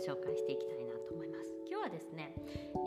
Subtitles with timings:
[0.00, 1.52] 紹介していきたいなと思います。
[1.68, 2.34] 今日はですね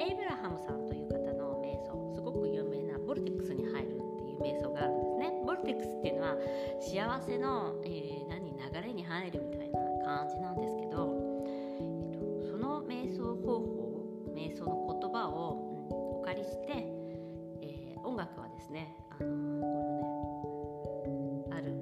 [0.01, 5.31] エイブラハムさんという方の瞑想すごく有名なボルテックスに入るっていう瞑想があるんですね。
[5.45, 6.35] ボルテックスっていうのは
[6.81, 11.13] 幸せの、えー、何流れに入るみたいな感じなんですけど、
[11.79, 13.93] えっと、その瞑想方法
[14.33, 16.73] 瞑想の言葉を、うん、お借りして、
[17.61, 21.73] えー、音楽はですねあのこのねある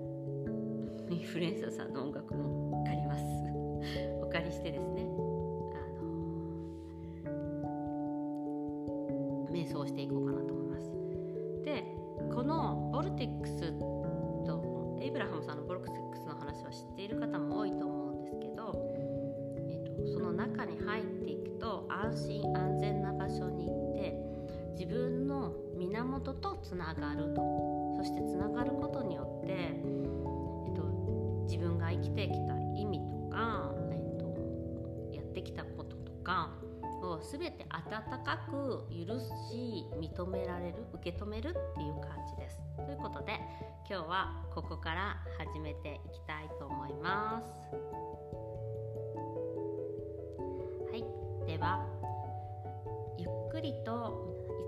[1.10, 3.24] インフルエンサーさんの音楽も借ります。
[4.22, 5.11] お借りしてですね
[22.12, 24.18] 安心安全な場所に行って
[24.78, 36.50] 自分の源とつながるとそしてつながることによって、えーと、自分が生きてきた意味とか、えーと、やってきたこととか
[37.02, 39.18] を全て温かく許
[39.50, 42.58] し認められる受け止めるっていう感じです。
[42.76, 43.40] ということで
[43.90, 47.52] 今日はここから始めていきたいと思います。
[50.92, 51.06] はい
[51.48, 52.01] では
[53.52, 54.16] くりと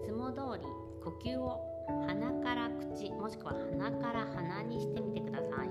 [0.03, 0.67] いつも通り
[1.01, 1.57] 呼吸を
[2.05, 5.69] 鼻から口もしくは鼻から鼻にしてみてください。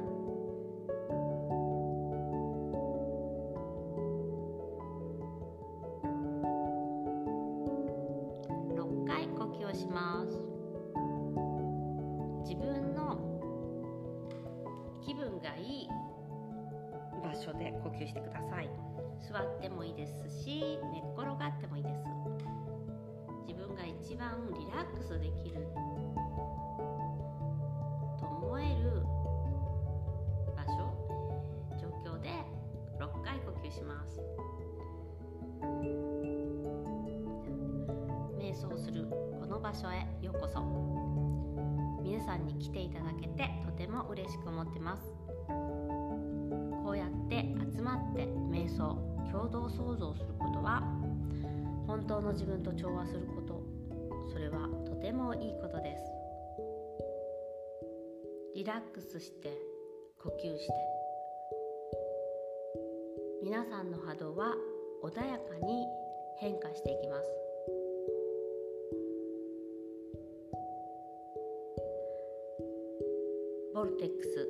[8.74, 10.40] 6回呼吸をします。
[12.48, 13.18] 自分の
[15.04, 15.88] 気分がいい
[17.22, 17.34] 場。
[17.34, 18.70] 所で呼吸してください。
[19.30, 22.51] 座ってもいいですし寝っ転がってもいいです。
[24.04, 25.68] 一番リラックスできる
[28.18, 29.04] と思える
[30.56, 30.92] 場所
[31.80, 31.86] 状
[32.16, 32.30] 況で
[32.98, 34.20] 6回呼吸します。
[38.40, 39.06] 瞑想する
[39.38, 40.60] この場所へようこそ。
[42.02, 45.14] 皆さんに来ていただけてとても嬉しく思ってます。
[46.84, 48.98] こうやって集まって瞑想
[49.30, 50.82] 共同創造することは
[51.86, 53.61] 本当の自分と調和すること
[54.32, 56.04] それはとてもいいことです。
[58.54, 59.52] リラックスして
[60.18, 60.72] 呼吸して。
[63.42, 64.54] 皆さんの波動は
[65.02, 65.86] 穏やかに
[66.38, 67.28] 変化していきます。
[73.74, 74.48] ボルテックス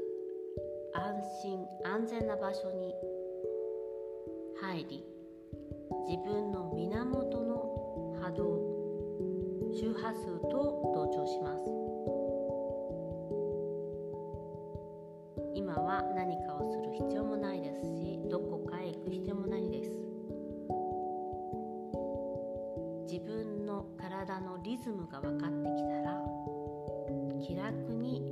[0.94, 2.94] 安心安全な場所に
[4.60, 5.04] 入り
[6.06, 8.71] 自分の源の波動
[9.74, 11.64] 周波数と同調します。
[15.54, 19.90] 今は何かをする必要もないですしどこかへ行く必要もないです。
[23.10, 26.20] 自分の体のリズムが分かってきたら
[27.40, 28.28] 気楽に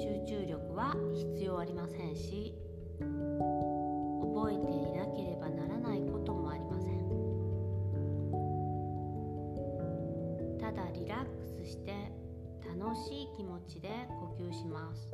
[0.00, 2.54] 集中力は必要ありませんし
[2.98, 6.90] 覚えていなければならないこともありません。
[10.58, 11.92] ただリラックスして
[12.66, 15.10] 楽しい気持ちで呼吸します。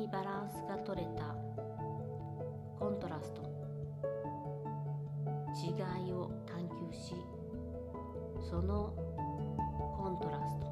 [0.00, 1.36] にバランスが取れた
[2.78, 3.42] コントラスト。
[5.52, 7.14] 違いを探求し
[8.48, 8.94] その
[9.94, 10.66] コントラスト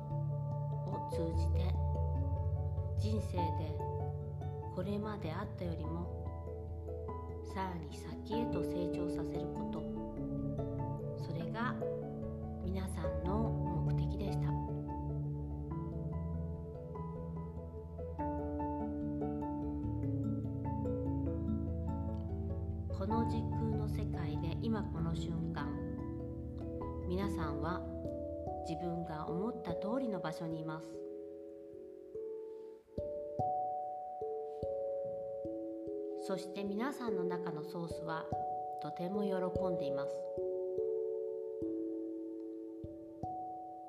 [0.91, 1.61] を通じて
[2.99, 3.77] 人生で
[4.75, 6.25] これまであったよりも
[7.53, 9.83] さらに先へと成長させること。
[11.23, 11.75] それが
[12.65, 13.18] 皆さん
[23.99, 25.67] 世界で今この瞬間
[27.09, 27.81] 皆さんは
[28.65, 30.87] 自分が思った通りの場所にいます。
[36.29, 38.25] そして皆さんの中のソースは
[38.81, 40.13] とても喜んでいます。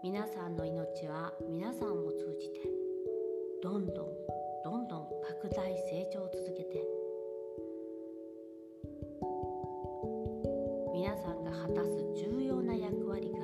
[0.01, 2.61] 皆さんの命は皆さんを通じて
[3.61, 3.95] どんどん
[4.63, 5.07] どんどん
[5.43, 6.38] 拡大成長を続
[11.69, 13.37] 果たす重要な役割が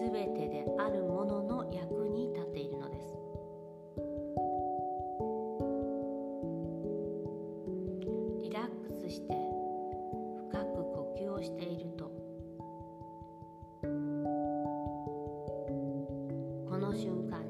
[0.00, 3.14] 全てであるものの役に立っているのです。
[8.40, 9.34] リラックスして
[10.50, 12.10] 深く呼吸をしていると
[16.68, 17.47] この瞬間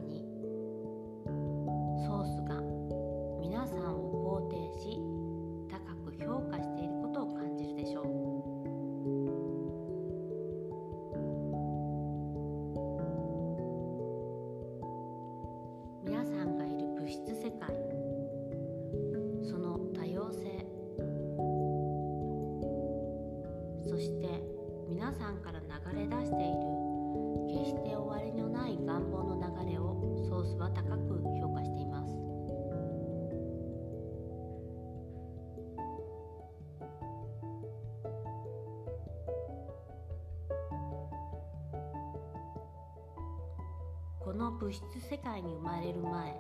[44.39, 46.33] の物質世界に生まれる前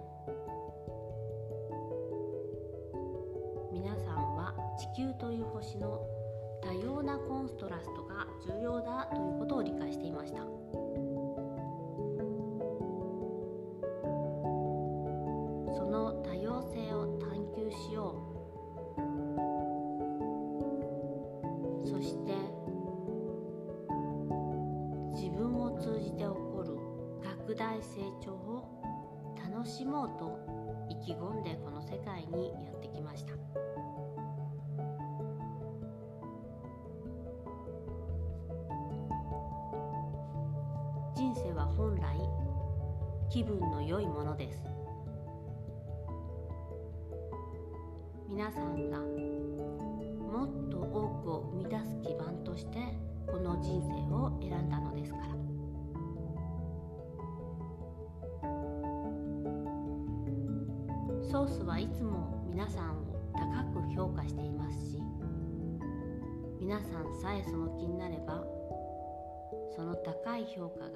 [3.73, 6.01] 皆さんは地球という星の
[6.63, 10.68] 多様なコンストラストが重要だということを理解していました。
[30.15, 30.39] うと
[30.89, 33.33] 意気込んでこの世界にやってきました。
[41.15, 42.19] 人生は本来
[43.29, 44.59] 気分の良いものです。
[48.29, 52.79] 皆さんがもっと多くを生み出す基盤として
[53.27, 55.48] この人生を選んだのですから。
[61.79, 64.99] いつも皆さんを高く評価していますし
[66.61, 68.45] 皆さんさえその気になれば
[69.77, 70.89] その高い評価が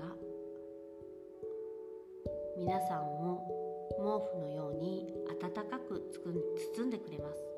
[2.59, 3.41] 皆さんを
[3.91, 6.03] 毛布のように暖かく
[6.75, 7.53] 包んでくれます。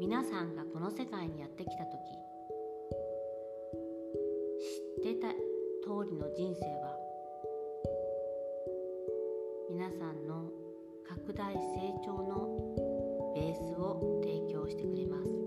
[0.00, 1.98] 皆さんがこの世界にやってきた時
[5.02, 6.97] 知ってた通りの人生は
[9.78, 10.50] 皆さんの
[11.08, 11.60] 拡大成
[12.04, 15.37] 長のベースを提供してくれます。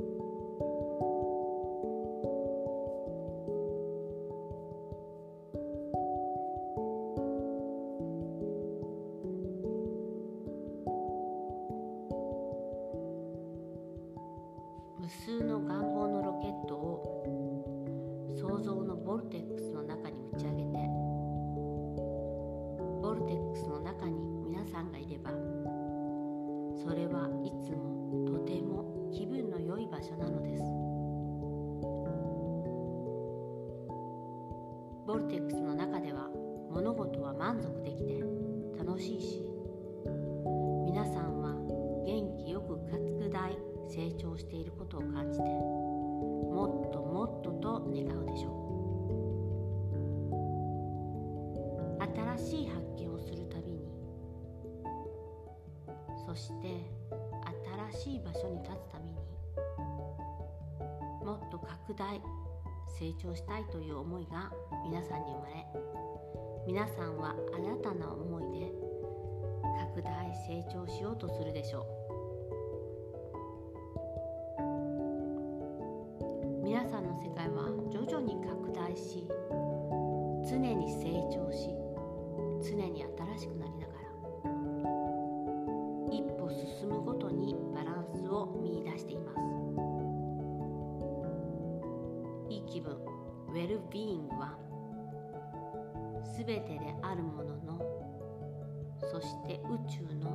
[52.38, 53.80] 新しい発見をするたびに
[56.25, 56.68] そして
[57.91, 59.15] 新しい場所に立つために
[61.25, 62.22] もっと拡大
[63.00, 64.51] 成長したいという思いが
[64.84, 65.68] 皆さんに生まれ
[66.68, 68.72] 皆さんは新たな思いで
[69.80, 72.01] 拡大成長しようとするでしょう。
[76.63, 79.27] 皆さんの世界は徐々に拡大し
[80.48, 81.90] 常に成長し
[82.62, 84.00] 常に新しくなりながら。
[86.12, 89.38] 一歩進むごとにバランスを見出しています。
[92.50, 92.98] いい気分。
[93.51, 94.58] ウェルビーイングは
[96.38, 97.82] 全てであるものの
[99.12, 100.32] そして宇宙の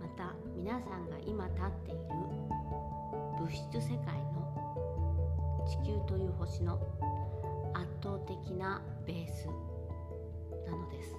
[0.00, 2.00] また皆さんが今立っている
[3.38, 6.80] 物質世界の地球という星の
[7.74, 9.73] 圧倒的なベース。
[10.66, 11.16] なのです。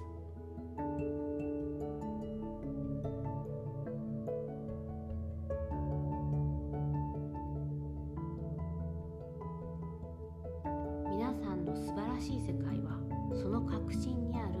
[11.08, 13.00] 皆さんの素晴らしい世界は
[13.34, 14.54] その核心にある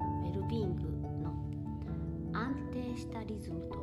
[0.00, 0.82] ウェルビーング
[1.22, 1.34] の
[2.32, 3.78] 安定したリズムと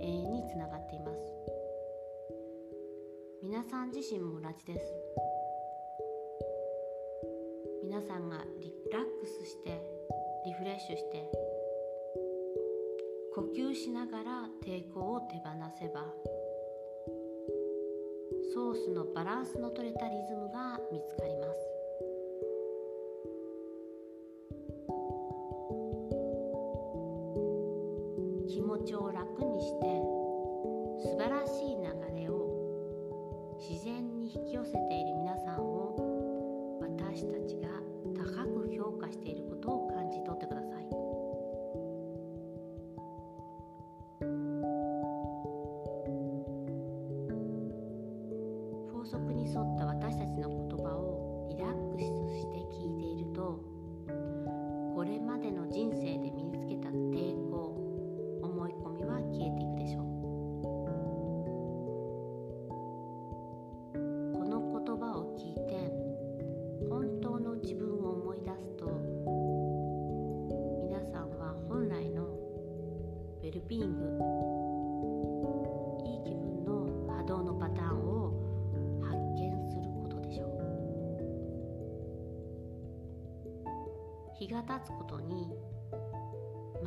[0.00, 1.20] 永遠につながっています。
[3.42, 5.27] 皆さん自身も同じです。
[7.88, 9.80] 皆さんがリラックスして
[10.44, 11.24] リフレッシュして
[13.34, 14.22] 呼吸しながら
[14.62, 15.48] 抵抗を手放
[15.80, 16.04] せば
[18.52, 21.77] ソースのバランスのとれたリズムが見つかります。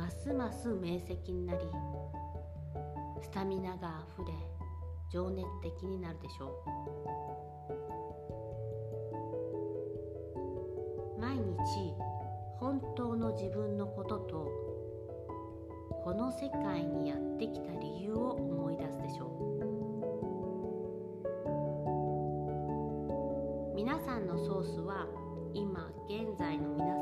[0.02, 1.60] ますます明晰になり
[3.20, 4.32] スタミナがあふれ
[5.12, 6.46] 情熱的になるでしょ
[11.16, 11.20] う。
[11.20, 11.40] 毎日
[12.58, 14.50] 本当の自分のことと
[16.02, 19.26] この世界にやってきた理由を思い出すでしょ
[23.70, 23.76] う。
[23.76, 25.06] 皆さんのソースは
[25.54, 27.01] 今現在の皆さ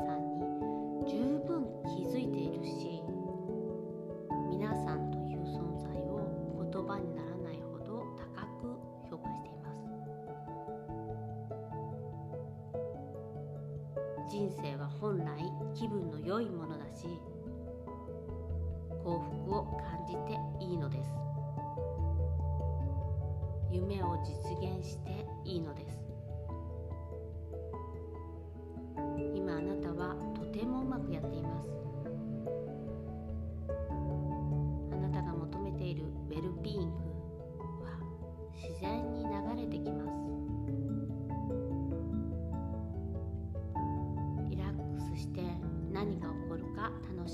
[14.31, 15.43] 人生は本来
[15.75, 17.05] 気分の良いものだし
[19.03, 21.09] 幸福を感じていいのです。
[23.69, 26.00] 夢を実現していいのです。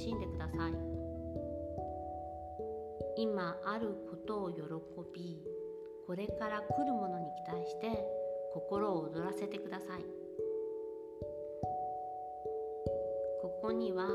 [0.07, 0.73] しんでください。
[3.17, 4.61] 今あることを喜
[5.13, 5.43] び
[6.05, 7.89] これから来るものに期待して
[8.53, 10.05] 心を躍らせてください。
[13.41, 14.05] ここには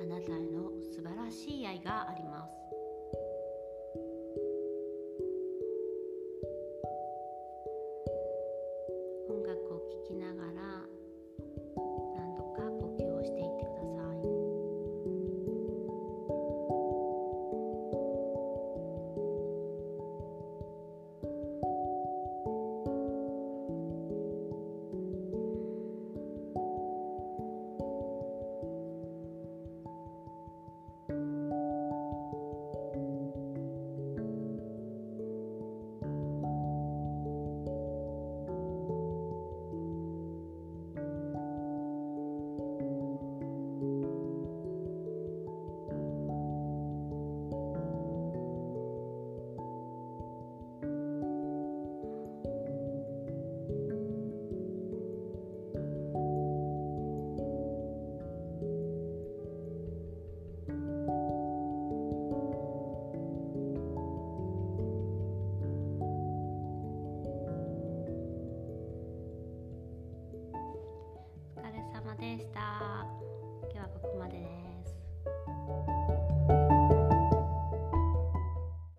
[0.00, 2.61] あなたへの素晴らしい愛があります。